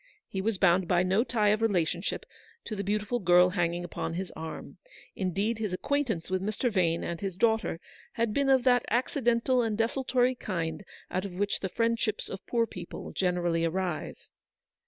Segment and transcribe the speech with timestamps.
[0.27, 2.25] He was bound by no tie of relationship
[2.65, 4.77] to the beautiful girl hanging upon his arm.
[5.15, 6.71] Indeed, his acquaintance with Mr.
[6.71, 7.79] Vane and his daughter
[8.13, 12.29] had been of that acci dental and desultory kind out of which the friend ships
[12.29, 14.31] of poor people generally arise.